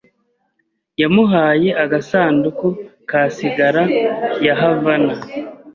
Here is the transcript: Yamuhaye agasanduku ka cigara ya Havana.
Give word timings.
Yamuhaye 1.01 1.69
agasanduku 1.83 2.67
ka 3.09 3.21
cigara 3.35 3.83
ya 4.45 4.53
Havana. 4.59 5.13